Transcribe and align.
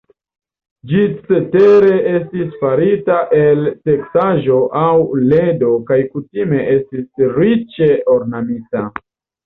Ĝi 0.91 1.01
cetere 1.27 1.91
estis 2.13 2.55
farita 2.63 3.19
el 3.43 3.63
teksaĵo 3.91 4.59
aŭ 4.87 4.97
ledo 5.35 5.73
kaj 5.93 6.03
kutime 6.17 6.67
estis 6.77 7.27
riĉe 7.41 7.95
ornamita. 8.21 8.89